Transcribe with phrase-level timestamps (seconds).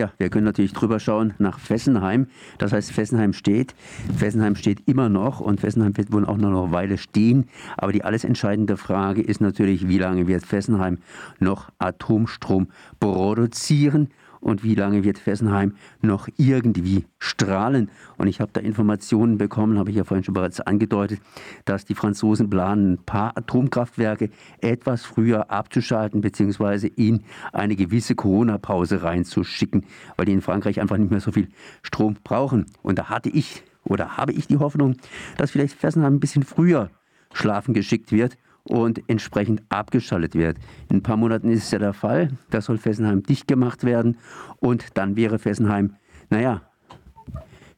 [0.00, 2.28] Ja, wir können natürlich drüber schauen nach Fessenheim.
[2.56, 3.74] Das heißt, Fessenheim steht.
[4.16, 7.50] Fessenheim steht immer noch und Fessenheim wird wohl auch noch eine Weile stehen.
[7.76, 11.00] Aber die alles entscheidende Frage ist natürlich, wie lange wird Fessenheim
[11.38, 12.68] noch Atomstrom
[12.98, 14.08] produzieren?
[14.40, 17.90] Und wie lange wird Fessenheim noch irgendwie strahlen.
[18.16, 21.20] Und ich habe da Informationen bekommen, habe ich ja vorhin schon bereits angedeutet,
[21.64, 24.30] dass die Franzosen planen, ein paar Atomkraftwerke
[24.60, 27.22] etwas früher abzuschalten, beziehungsweise in
[27.52, 29.84] eine gewisse Corona-Pause reinzuschicken,
[30.16, 31.48] weil die in Frankreich einfach nicht mehr so viel
[31.82, 32.66] Strom brauchen.
[32.82, 34.96] Und da hatte ich oder habe ich die Hoffnung,
[35.36, 36.90] dass vielleicht Fessenheim ein bisschen früher
[37.32, 38.36] schlafen geschickt wird
[38.70, 40.56] und entsprechend abgeschaltet wird.
[40.88, 42.30] In ein paar Monaten ist es ja der Fall.
[42.50, 44.16] Da soll Fessenheim dicht gemacht werden
[44.60, 45.96] und dann wäre Fessenheim,
[46.30, 46.62] naja,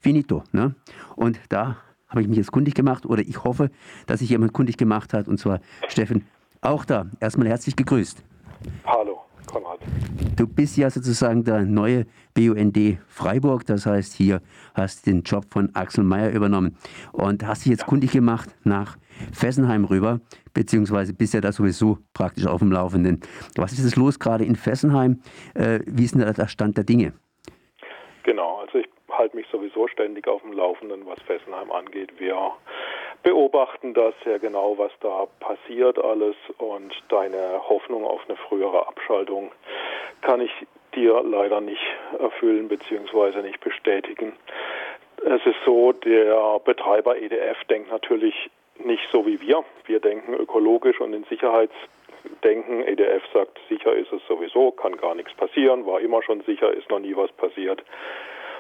[0.01, 0.45] finito.
[0.53, 0.75] Ne?
[1.17, 1.79] Und da
[2.09, 3.71] habe ich mich jetzt kundig gemacht oder ich hoffe,
[4.07, 6.27] dass sich jemand kundig gemacht hat und zwar Steffen
[6.61, 7.07] auch da.
[7.21, 8.23] Erstmal herzlich gegrüßt.
[8.85, 9.81] Hallo, Konrad.
[10.37, 14.43] Du bist ja sozusagen der neue BUND Freiburg, das heißt, hier
[14.75, 16.77] hast du den Job von Axel Mayer übernommen
[17.13, 18.99] und hast dich jetzt kundig gemacht nach
[19.33, 20.21] Fessenheim rüber,
[20.55, 23.21] beziehungsweise bist ja da sowieso praktisch auf dem Laufenden.
[23.57, 25.21] Was ist es los gerade in Fessenheim?
[25.55, 27.13] Äh, wie ist denn der Stand der Dinge?
[28.25, 32.11] Genau, also ich halte mich sowieso ständig auf dem Laufenden, was Fessenheim angeht.
[32.19, 32.53] Wir
[33.23, 39.53] beobachten das sehr genau, was da passiert alles und deine Hoffnung auf eine frühere Abschaltung
[40.23, 40.53] kann ich
[40.95, 41.83] dir leider nicht
[42.19, 43.43] erfüllen bzw.
[43.43, 44.33] nicht bestätigen.
[45.25, 49.65] Es ist so, der Betreiber EDF denkt natürlich nicht so wie wir.
[49.87, 52.87] Wir denken ökologisch und in Sicherheitsdenken.
[52.87, 56.91] EDF sagt, sicher ist es sowieso, kann gar nichts passieren, war immer schon sicher, ist
[56.91, 57.83] noch nie was passiert.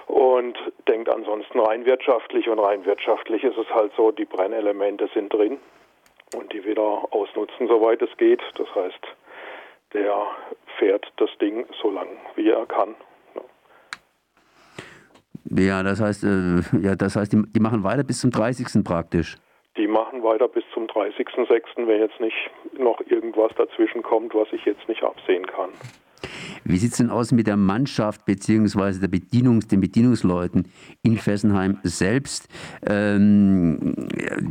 [0.07, 5.33] Und denkt ansonsten rein wirtschaftlich und rein wirtschaftlich ist es halt so, die Brennelemente sind
[5.33, 5.59] drin
[6.35, 8.43] und die wieder ausnutzen, soweit es geht.
[8.57, 9.01] Das heißt,
[9.95, 10.27] der
[10.79, 12.95] fährt das Ding so lang wie er kann.
[15.55, 18.83] Ja, das heißt, äh, ja, das heißt, die, die machen weiter bis zum 30.
[18.85, 19.37] praktisch.
[19.77, 24.65] Die machen weiter bis zum 30.06., wenn jetzt nicht noch irgendwas dazwischen kommt, was ich
[24.65, 25.71] jetzt nicht absehen kann.
[26.65, 29.01] Wie sieht es denn aus mit der Mannschaft bzw.
[29.01, 30.69] der Bedienungs-, den Bedienungsleuten
[31.03, 32.49] in Fessenheim selbst?
[32.87, 33.95] Ähm,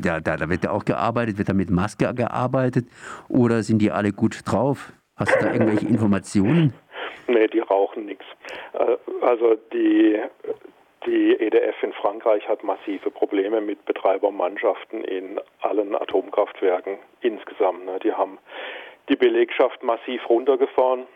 [0.02, 2.86] da, da, da, wird ja auch gearbeitet, wird da mit Maske gearbeitet
[3.30, 4.92] oder sind die alle gut drauf?
[5.16, 6.74] Hast du da irgendwelche Informationen?
[7.28, 8.26] Nee, die rauchen nichts.
[8.74, 10.20] Äh, also die
[11.06, 17.86] die EDF in Frankreich hat massive Probleme mit Betreibermannschaften in allen Atomkraftwerken insgesamt.
[17.86, 18.00] Ne?
[18.04, 18.38] Die haben
[19.10, 21.08] die Belegschaft massiv runtergefahren.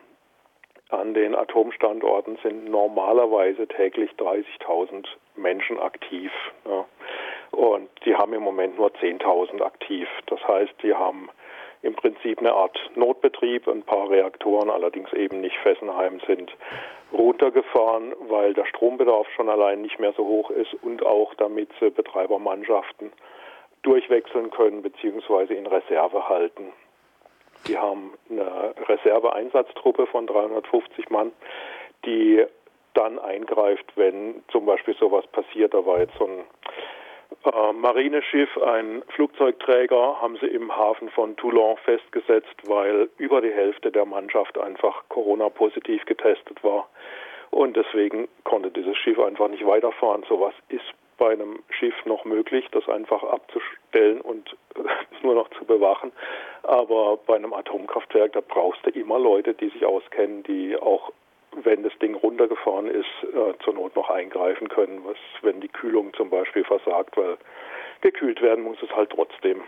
[0.89, 6.31] An den Atomstandorten sind normalerweise täglich 30.000 Menschen aktiv.
[7.51, 10.07] Und die haben im Moment nur 10.000 aktiv.
[10.27, 11.29] Das heißt, die haben
[11.85, 13.67] im Prinzip eine Art Notbetrieb.
[13.67, 16.51] Ein paar Reaktoren, allerdings eben nicht Fessenheim, sind
[17.13, 23.11] runtergefahren, weil der Strombedarf schon allein nicht mehr so hoch ist und auch damit Betreibermannschaften
[23.83, 25.53] durchwechseln können bzw.
[25.53, 26.73] in Reserve halten.
[27.67, 31.31] Die haben eine Reserveeinsatztruppe von 350 Mann,
[32.03, 32.43] die
[32.95, 35.73] dann eingreift, wenn zum Beispiel sowas passiert.
[35.73, 36.43] Da war jetzt so ein
[37.45, 43.91] äh, Marineschiff, ein Flugzeugträger, haben sie im Hafen von Toulon festgesetzt, weil über die Hälfte
[43.91, 46.87] der Mannschaft einfach Corona-positiv getestet war.
[47.51, 50.25] Und deswegen konnte dieses Schiff einfach nicht weiterfahren.
[50.27, 50.83] Sowas ist
[51.17, 54.81] bei einem Schiff noch möglich, das einfach abzustellen und äh,
[55.23, 56.11] nur noch zu bewachen.
[56.63, 61.11] Aber bei einem Atomkraftwerk, da brauchst du immer Leute, die sich auskennen, die auch
[61.63, 66.13] wenn das Ding runtergefahren ist, äh, zur Not noch eingreifen können, was, wenn die Kühlung
[66.13, 67.37] zum Beispiel versagt, weil
[68.01, 69.63] gekühlt werden muss es halt trotzdem.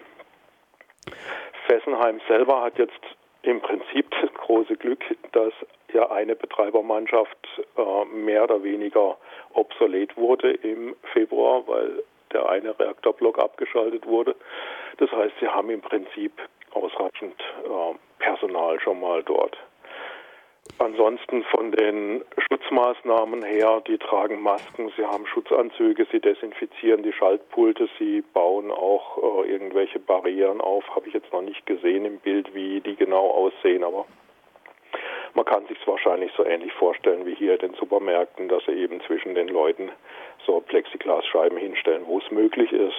[1.67, 2.99] Fessenheim selber hat jetzt
[3.43, 5.53] im Prinzip das große Glück, dass
[5.93, 9.17] ja eine Betreibermannschaft äh, mehr oder weniger
[9.53, 14.35] obsolet wurde im Februar, weil der eine Reaktorblock abgeschaltet wurde.
[14.97, 16.33] Das heißt, sie haben im Prinzip
[16.71, 19.57] ausreichend äh, Personal schon mal dort.
[20.79, 27.90] Ansonsten von den Schutzmaßnahmen her, die tragen Masken, sie haben Schutzanzüge, sie desinfizieren die Schaltpulte,
[27.97, 30.84] sie bauen auch äh, irgendwelche Barrieren auf.
[30.96, 34.05] Habe ich jetzt noch nicht gesehen im Bild, wie die genau aussehen, aber
[35.34, 38.72] man kann sich es wahrscheinlich so ähnlich vorstellen wie hier in den Supermärkten, dass sie
[38.72, 39.91] eben zwischen den Leuten
[40.46, 42.97] so Plexiglasscheiben hinstellen, wo es möglich ist.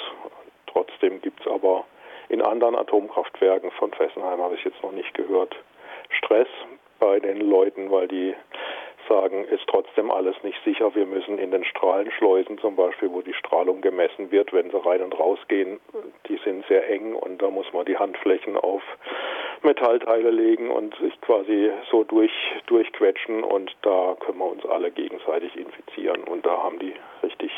[0.67, 1.85] Trotzdem gibt es aber
[2.29, 5.57] in anderen Atomkraftwerken von Fessenheim, habe ich jetzt noch nicht gehört,
[6.11, 6.49] Stress
[6.99, 8.35] bei den Leuten, weil die
[9.09, 10.95] sagen, ist trotzdem alles nicht sicher.
[10.95, 15.03] Wir müssen in den Strahlenschleusen zum Beispiel, wo die Strahlung gemessen wird, wenn sie rein
[15.03, 15.81] und raus gehen,
[16.29, 18.83] die sind sehr eng und da muss man die Handflächen auf
[19.63, 22.33] Metallteile legen und sich quasi so durch,
[22.67, 27.51] durchquetschen und da können wir uns alle gegenseitig infizieren und da haben die richtig.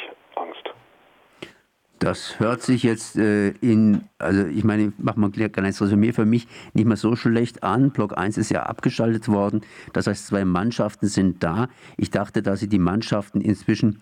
[2.01, 6.13] Das hört sich jetzt äh, in, also ich meine, ich mache mal ein kleines Resümee
[6.13, 7.91] für mich, nicht mal so schlecht an.
[7.91, 9.61] Block 1 ist ja abgeschaltet worden.
[9.93, 11.69] Das heißt, zwei Mannschaften sind da.
[11.99, 14.01] Ich dachte, dass sie die Mannschaften inzwischen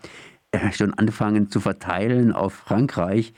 [0.52, 3.34] äh, schon anfangen zu verteilen auf Frankreich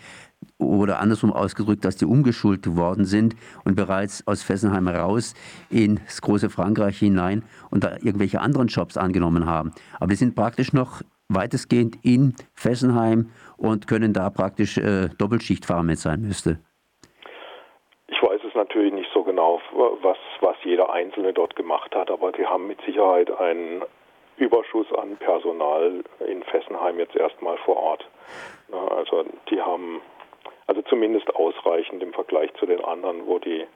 [0.58, 5.32] oder andersrum ausgedrückt, dass die umgeschult worden sind und bereits aus Fessenheim raus
[5.70, 9.72] ins große Frankreich hinein und da irgendwelche anderen Jobs angenommen haben.
[9.98, 11.00] Aber die sind praktisch noch
[11.30, 16.58] weitestgehend in Fessenheim und können da praktisch äh, Doppelschichtfahrer mit sein müsste.
[18.08, 19.60] Ich weiß es natürlich nicht so genau,
[20.02, 23.82] was, was jeder Einzelne dort gemacht hat, aber die haben mit Sicherheit einen
[24.36, 28.08] Überschuss an Personal in Fessenheim jetzt erstmal vor Ort.
[28.72, 30.00] Also die haben
[30.66, 33.66] also zumindest ausreichend im Vergleich zu den anderen, wo die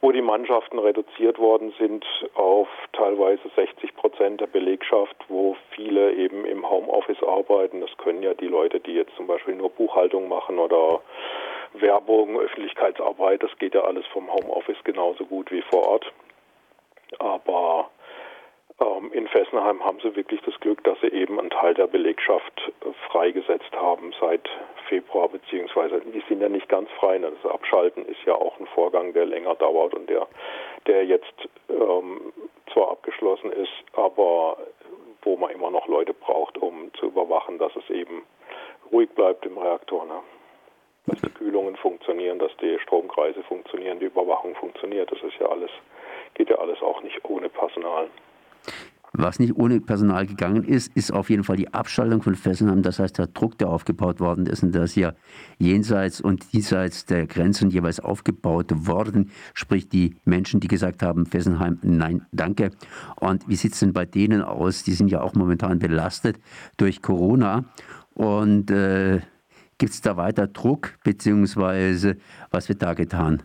[0.00, 2.04] wo die Mannschaften reduziert worden sind
[2.34, 7.80] auf teilweise 60 Prozent der Belegschaft, wo viele eben im Homeoffice arbeiten.
[7.80, 11.00] Das können ja die Leute, die jetzt zum Beispiel nur Buchhaltung machen oder
[11.74, 16.12] Werbung, Öffentlichkeitsarbeit, das geht ja alles vom Homeoffice genauso gut wie vor Ort.
[17.18, 17.90] Aber
[19.56, 22.92] in Fessenheim haben sie wirklich das Glück, dass sie eben einen Teil der Belegschaft äh,
[23.10, 24.48] freigesetzt haben seit
[24.88, 27.18] Februar, beziehungsweise die sind ja nicht ganz frei.
[27.18, 27.32] Ne?
[27.42, 30.26] Das Abschalten ist ja auch ein Vorgang, der länger dauert und der,
[30.86, 32.32] der jetzt ähm,
[32.72, 34.58] zwar abgeschlossen ist, aber
[35.22, 38.22] wo man immer noch Leute braucht, um zu überwachen, dass es eben
[38.92, 40.04] ruhig bleibt im Reaktor.
[40.04, 40.20] Ne?
[41.06, 45.10] Dass die Kühlungen funktionieren, dass die Stromkreise funktionieren, die Überwachung funktioniert.
[45.10, 45.70] Das ist ja alles,
[46.34, 48.08] geht ja alles auch nicht ohne Personal.
[49.18, 52.82] Was nicht ohne Personal gegangen ist, ist auf jeden Fall die Abschaltung von Fessenheim.
[52.82, 55.14] Das heißt, der Druck, der aufgebaut worden ist und das hier
[55.58, 61.78] jenseits und diesseits der Grenzen jeweils aufgebaut worden, sprich die Menschen, die gesagt haben, Fessenheim,
[61.82, 62.72] nein, danke.
[63.18, 64.82] Und wie sieht es denn bei denen aus?
[64.82, 66.36] Die sind ja auch momentan belastet
[66.76, 67.64] durch Corona.
[68.12, 69.20] Und äh,
[69.78, 72.18] gibt es da weiter Druck, beziehungsweise
[72.50, 73.42] was wird da getan?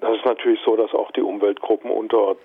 [0.00, 2.36] Das ist natürlich so, dass auch die Umweltgruppen unter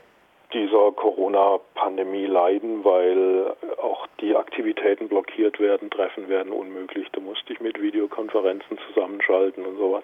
[0.53, 7.07] dieser Corona-Pandemie leiden, weil auch die Aktivitäten blockiert werden, Treffen werden unmöglich.
[7.11, 10.03] Da musste ich mit Videokonferenzen zusammenschalten und sowas.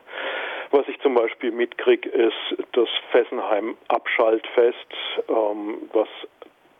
[0.71, 4.75] Was ich zum Beispiel mitkriege, ist das Fessenheim-Abschaltfest,
[5.27, 6.07] ähm, was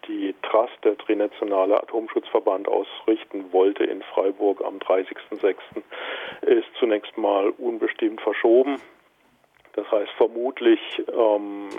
[0.08, 5.56] die TRAS, der Trinationale Atomschutzverband, ausrichten wollte in Freiburg am 30.06.,
[6.42, 8.82] ist zunächst mal unbestimmt verschoben.
[9.74, 10.80] Das heißt vermutlich
[11.14, 11.70] ähm,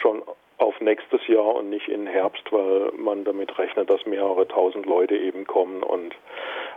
[0.00, 0.22] schon
[0.60, 5.16] auf nächstes Jahr und nicht in Herbst, weil man damit rechnet, dass mehrere tausend Leute
[5.16, 6.14] eben kommen und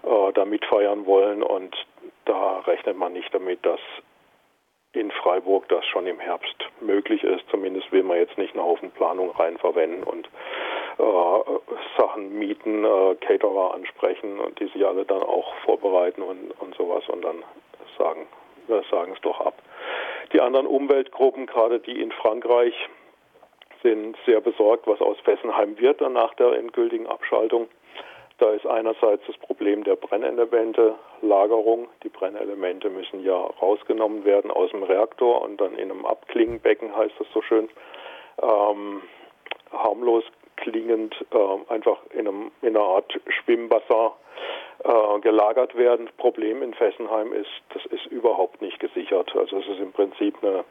[0.03, 1.43] äh, da mitfeiern wollen.
[1.43, 1.75] Und
[2.25, 3.79] da rechnet man nicht damit, dass
[4.93, 7.43] in Freiburg das schon im Herbst möglich ist.
[7.49, 10.29] Zumindest will man jetzt nicht einen Haufen Planung rein verwenden und
[10.97, 11.59] äh,
[11.97, 17.03] Sachen mieten, äh, Caterer ansprechen und die sich alle dann auch vorbereiten und, und sowas
[17.09, 17.43] und dann
[17.97, 18.27] sagen,
[18.67, 19.55] wir sagen es doch ab.
[20.31, 22.73] Die anderen Umweltgruppen, gerade die in Frankreich,
[23.83, 27.67] sind sehr besorgt, was aus Fessenheim wird dann nach der endgültigen Abschaltung.
[28.39, 31.87] Da ist einerseits das Problem der Brennelemente, Lagerung.
[32.03, 37.13] Die Brennelemente müssen ja rausgenommen werden aus dem Reaktor und dann in einem Abklingenbecken, heißt
[37.19, 37.69] das so schön,
[38.41, 39.03] ähm,
[39.71, 40.23] harmlos
[40.57, 44.11] klingend, äh, einfach in, einem, in einer Art Schwimmbassin
[44.83, 46.09] äh, gelagert werden.
[46.17, 49.35] Problem in Fessenheim ist, das ist überhaupt nicht gesichert.
[49.35, 50.63] Also es ist im Prinzip eine,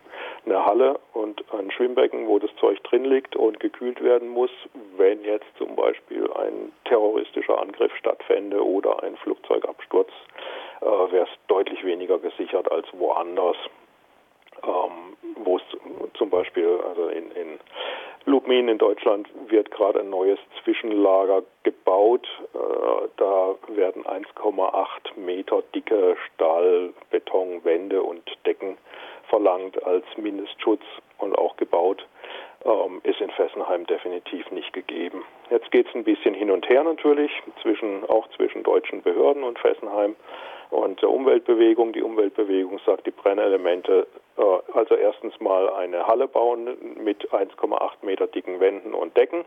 [0.45, 4.51] eine Halle und ein Schwimmbecken, wo das Zeug drin liegt und gekühlt werden muss.
[4.97, 10.11] Wenn jetzt zum Beispiel ein terroristischer Angriff stattfände oder ein Flugzeugabsturz,
[10.81, 13.57] äh, wäre es deutlich weniger gesichert als woanders.
[14.65, 15.63] Ähm, wo es
[16.15, 17.59] zum Beispiel also in, in
[18.53, 22.29] Lubmin in Deutschland wird gerade ein neues Zwischenlager gebaut.
[22.53, 22.59] Äh,
[23.17, 28.77] da werden 1,8 Meter dicke Stahlbetonwände und Decken
[29.31, 30.83] verlangt als Mindestschutz
[31.17, 32.07] und auch gebaut.
[32.67, 35.25] Ähm, ist in Fessenheim definitiv nicht gegeben.
[35.49, 37.33] Jetzt geht es ein bisschen hin und her natürlich,
[37.63, 40.15] zwischen, auch zwischen deutschen Behörden und Fessenheim
[40.73, 41.93] und der Umweltbewegung.
[41.93, 44.07] Die Umweltbewegung sagt, die Brennelemente,
[44.39, 49.45] äh, also erstens mal eine Halle bauen mit 1,8 Meter dicken Wänden und Decken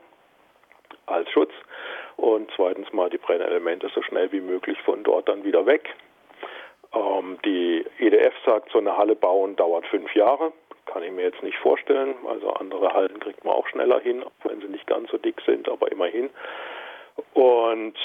[1.08, 1.52] als Schutz
[2.18, 5.90] und zweitens mal die Brennelemente so schnell wie möglich von dort dann wieder weg.
[6.94, 10.54] Ähm, die EDF sagt, so eine Halle bauen dauert fünf Jahre.
[10.86, 12.14] Kann ich mir jetzt nicht vorstellen.
[12.28, 15.68] Also andere Hallen kriegt man auch schneller hin, wenn sie nicht ganz so dick sind,
[15.68, 16.30] aber immerhin.
[17.34, 17.96] Und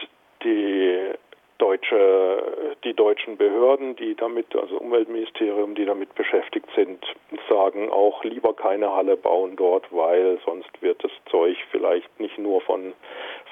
[0.43, 1.13] die
[1.61, 7.05] deutsche, die deutschen Behörden, die damit, also Umweltministerium, die damit beschäftigt sind,
[7.49, 12.61] sagen auch lieber keine Halle bauen dort, weil sonst wird das Zeug vielleicht nicht nur
[12.63, 12.95] von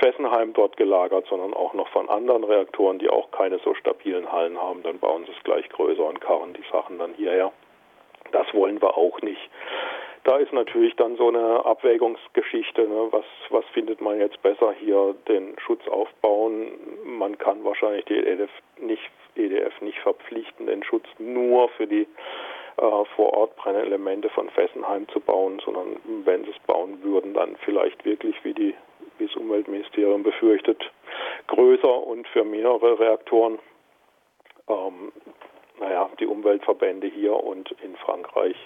[0.01, 4.61] Fessenheim dort gelagert, sondern auch noch von anderen Reaktoren, die auch keine so stabilen Hallen
[4.61, 4.83] haben.
[4.83, 7.53] Dann bauen sie es gleich größer und karren die Sachen dann hierher.
[8.33, 9.41] Das wollen wir auch nicht
[10.29, 12.83] da ist natürlich dann so eine Abwägungsgeschichte.
[12.83, 13.09] Ne?
[13.13, 16.71] Was, was findet man jetzt besser hier, den Schutz aufbauen?
[17.03, 22.07] Man kann wahrscheinlich die EDF nicht, EDF nicht verpflichten, den Schutz nur für die
[22.77, 27.57] äh, vor Ort Brennelemente von Fessenheim zu bauen, sondern wenn sie es bauen würden, dann
[27.65, 28.75] vielleicht wirklich, wie, die,
[29.17, 30.93] wie das Umweltministerium befürchtet,
[31.47, 33.59] größer und für mehrere Reaktoren.
[34.69, 35.11] Ähm,
[35.81, 38.57] naja, die Umweltverbände hier und in Frankreich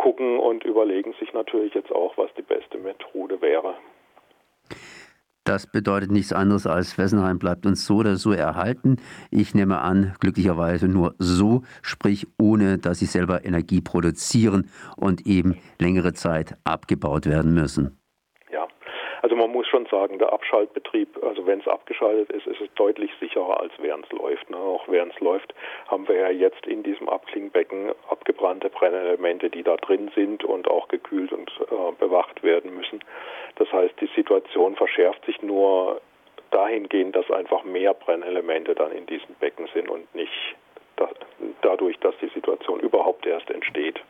[0.00, 3.74] gucken und überlegen sich natürlich jetzt auch, was die beste Methode wäre.
[5.44, 8.96] Das bedeutet nichts anderes als Fessenheim bleibt uns so oder so erhalten.
[9.30, 15.56] Ich nehme an, glücklicherweise nur so, sprich ohne, dass sie selber Energie produzieren und eben
[15.78, 17.99] längere Zeit abgebaut werden müssen.
[19.22, 23.10] Also man muss schon sagen, der Abschaltbetrieb, also wenn es abgeschaltet ist, ist es deutlich
[23.20, 24.48] sicherer, als während es läuft.
[24.50, 24.56] Ne?
[24.56, 25.54] Auch während es läuft,
[25.88, 30.88] haben wir ja jetzt in diesem Abklingbecken abgebrannte Brennelemente, die da drin sind und auch
[30.88, 33.00] gekühlt und äh, bewacht werden müssen.
[33.56, 36.00] Das heißt, die Situation verschärft sich nur
[36.50, 40.56] dahingehend, dass einfach mehr Brennelemente dann in diesen Becken sind und nicht
[41.62, 44.00] dadurch, dass die Situation überhaupt erst entsteht.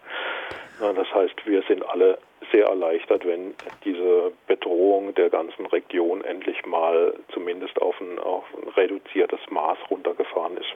[0.81, 2.19] Das heißt, wir sind alle
[2.51, 3.55] sehr erleichtert, wenn
[3.85, 10.57] diese Bedrohung der ganzen Region endlich mal zumindest auf ein, auf ein reduziertes Maß runtergefahren
[10.57, 10.75] ist.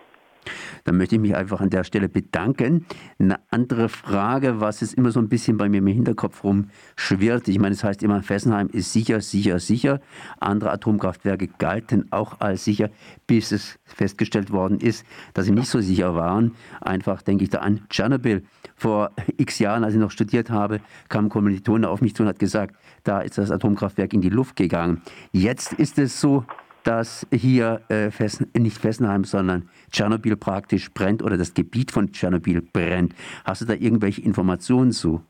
[0.85, 2.87] Dann möchte ich mich einfach an der Stelle bedanken.
[3.19, 7.49] Eine andere Frage, was es immer so ein bisschen bei mir im Hinterkopf rumschwirrt.
[7.49, 10.01] Ich meine, es heißt immer, Fessenheim ist sicher, sicher, sicher.
[10.41, 12.91] Andere Atomkraftwerke galten auch als sicher,
[13.27, 16.55] bis es festgestellt worden ist, dass sie nicht so sicher waren.
[16.81, 18.45] Einfach denke ich da an Tschernobyl.
[18.77, 22.29] Vor x Jahren, als ich noch studiert habe, kam ein Kommilitone auf mich zu und
[22.29, 25.03] hat gesagt, da ist das Atomkraftwerk in die Luft gegangen.
[25.33, 26.45] Jetzt ist es so,
[26.85, 32.63] dass hier äh, Fessen, nicht Fessenheim, sondern Tschernobyl praktisch brennt oder das Gebiet von Tschernobyl
[32.63, 33.15] brennt.
[33.45, 35.21] Hast du da irgendwelche Informationen zu?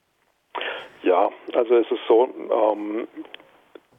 [1.02, 3.06] Ja, also es ist so, ähm,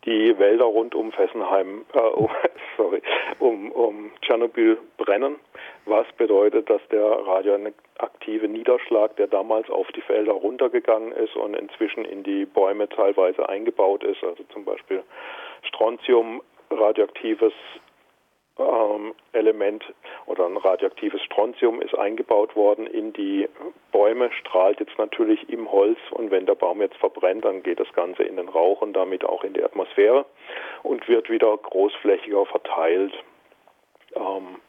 [0.05, 2.29] die Wälder rund um Fessenheim, äh, um,
[2.77, 3.01] sorry,
[3.39, 5.37] um, um Tschernobyl brennen,
[5.85, 12.05] was bedeutet, dass der radioaktive Niederschlag, der damals auf die Felder runtergegangen ist und inzwischen
[12.05, 15.03] in die Bäume teilweise eingebaut ist, also zum Beispiel
[15.63, 17.53] Strontium radioaktives
[18.57, 19.83] ähm, Element
[20.25, 23.49] oder ein radioaktives Strontium ist eingebaut worden in die
[23.91, 27.91] Bäume, strahlt jetzt natürlich im Holz und wenn der Baum jetzt verbrennt, dann geht das
[27.93, 30.25] Ganze in den Rauch und damit auch in die Atmosphäre
[30.83, 33.13] und wird wieder großflächiger verteilt.
[34.15, 34.61] Ähm,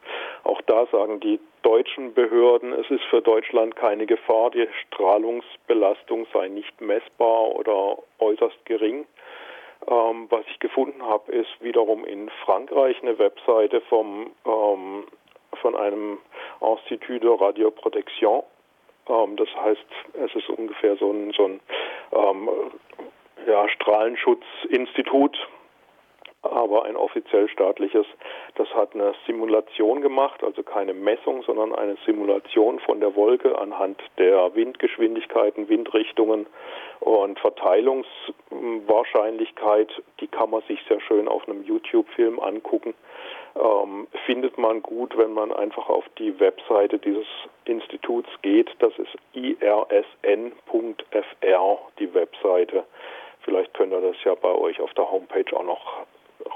[0.43, 6.49] auch da sagen die deutschen Behörden, es ist für Deutschland keine Gefahr, die Strahlungsbelastung sei
[6.49, 9.07] nicht messbar oder äußerst gering.
[9.88, 15.05] Ähm, was ich gefunden habe, ist wiederum in Frankreich eine Webseite vom, ähm,
[15.61, 16.19] von einem
[16.61, 18.43] Institut de Radioprotection.
[19.09, 21.61] Ähm, das heißt, es ist ungefähr so ein, so ein
[22.12, 22.50] ähm,
[23.47, 25.37] ja, Strahlenschutzinstitut,
[26.53, 28.07] aber ein offiziell staatliches.
[28.55, 34.00] Das hat eine Simulation gemacht, also keine Messung, sondern eine Simulation von der Wolke anhand
[34.19, 36.47] der Windgeschwindigkeiten, Windrichtungen
[37.00, 39.91] und Verteilungswahrscheinlichkeit.
[40.21, 42.95] Die kann man sich sehr schön auf einem YouTube-Film angucken.
[43.57, 47.26] Ähm, findet man gut, wenn man einfach auf die Webseite dieses
[47.65, 48.69] Instituts geht.
[48.81, 50.53] Das ist irsn.fr,
[51.99, 52.85] die Webseite.
[53.41, 56.07] Vielleicht könnt ihr das ja bei euch auf der Homepage auch noch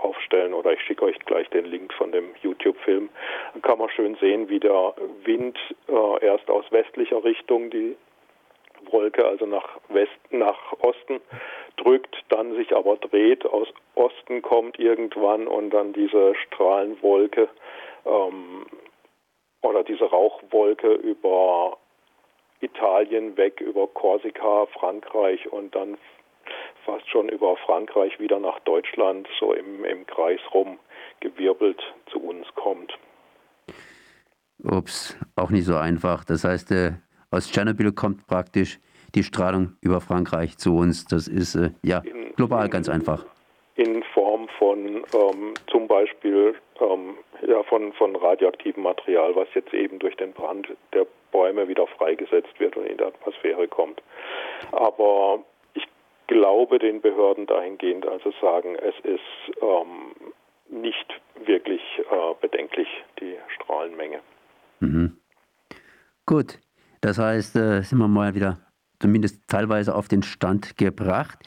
[0.02, 3.08] raufstellen oder ich schicke euch gleich den Link von dem YouTube-Film.
[3.52, 7.96] Dann kann man schön sehen, wie der Wind äh, erst aus westlicher Richtung die
[8.90, 11.20] Wolke, also nach Westen, nach Osten
[11.76, 17.48] drückt, dann sich aber dreht, aus Osten kommt irgendwann und dann diese Strahlenwolke
[18.06, 18.66] ähm,
[19.62, 21.76] oder diese Rauchwolke über
[22.60, 25.98] Italien weg, über Korsika, Frankreich und dann
[26.90, 30.78] fast schon über Frankreich wieder nach Deutschland so im, im Kreis rum
[31.20, 31.80] gewirbelt
[32.10, 32.92] zu uns kommt.
[34.62, 36.24] Ups, auch nicht so einfach.
[36.24, 36.92] Das heißt, äh,
[37.30, 38.78] aus Tschernobyl kommt praktisch
[39.14, 41.04] die Strahlung über Frankreich zu uns.
[41.06, 43.24] Das ist äh, ja in, global in, ganz einfach.
[43.76, 47.14] In Form von ähm, zum Beispiel ähm,
[47.46, 52.58] ja, von, von radioaktivem Material, was jetzt eben durch den Brand der Bäume wieder freigesetzt
[52.58, 54.02] wird und in die Atmosphäre kommt.
[54.72, 55.40] Aber
[56.30, 60.32] glaube den Behörden dahingehend also sagen, es ist ähm,
[60.70, 62.88] nicht wirklich äh, bedenklich,
[64.78, 65.16] Mhm.
[66.24, 66.58] Gut,
[67.00, 68.58] das heißt, äh, sind wir mal wieder
[69.00, 71.38] zumindest teilweise auf den Stand gebracht.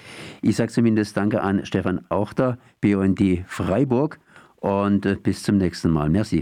[0.41, 4.19] Ich sage zumindest Danke an Stefan Auchter, BUND Freiburg
[4.59, 6.09] und äh, bis zum nächsten Mal.
[6.09, 6.41] Merci.